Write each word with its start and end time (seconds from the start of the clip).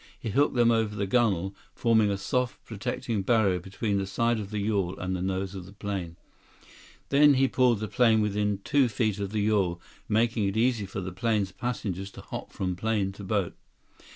He 0.19 0.31
hooked 0.31 0.55
them 0.55 0.71
over 0.71 0.95
the 0.95 1.05
gunnel, 1.05 1.53
forming 1.75 2.09
a 2.09 2.17
soft 2.17 2.65
protecting 2.65 3.21
barrier 3.21 3.59
between 3.59 3.99
the 3.99 4.07
side 4.07 4.39
of 4.39 4.49
the 4.49 4.57
yawl 4.57 4.97
and 4.97 5.15
the 5.15 5.21
nose 5.21 5.53
of 5.53 5.67
the 5.67 5.73
plane. 5.73 6.15
Then 7.09 7.35
he 7.35 7.47
pulled 7.47 7.81
the 7.81 7.87
plane 7.87 8.19
within 8.19 8.61
two 8.63 8.89
feet 8.89 9.19
of 9.19 9.29
the 9.31 9.41
yawl, 9.41 9.79
making 10.09 10.47
it 10.47 10.57
easy 10.57 10.87
for 10.87 11.01
the 11.01 11.11
plane's 11.11 11.51
passengers 11.51 12.09
to 12.13 12.21
hop 12.21 12.51
from 12.51 12.75
plane 12.75 13.11
to 13.11 13.23
boat. 13.23 13.53